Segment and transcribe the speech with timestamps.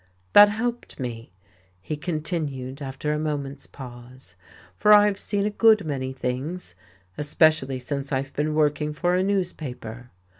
[0.33, 1.31] "That helped me,"
[1.79, 4.33] he continued, after a moment's pause.
[4.75, 6.73] "For I've seen a good many things,
[7.19, 10.09] especially since I've been working for a newspaper.